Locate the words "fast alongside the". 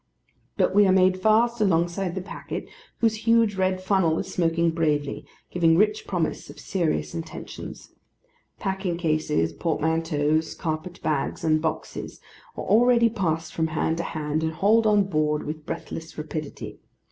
1.21-2.23